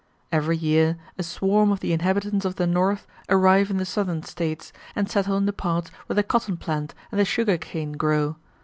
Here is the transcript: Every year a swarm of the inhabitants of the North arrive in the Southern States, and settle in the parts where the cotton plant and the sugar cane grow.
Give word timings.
Every 0.31 0.57
year 0.57 0.97
a 1.19 1.21
swarm 1.21 1.71
of 1.71 1.79
the 1.79 1.93
inhabitants 1.93 2.43
of 2.43 2.55
the 2.55 2.65
North 2.65 3.05
arrive 3.29 3.69
in 3.69 3.77
the 3.77 3.85
Southern 3.85 4.23
States, 4.23 4.73
and 4.95 5.07
settle 5.07 5.37
in 5.37 5.45
the 5.45 5.53
parts 5.53 5.91
where 6.07 6.15
the 6.15 6.23
cotton 6.23 6.57
plant 6.57 6.95
and 7.11 7.19
the 7.19 7.23
sugar 7.25 7.59
cane 7.59 7.91
grow. 7.91 8.37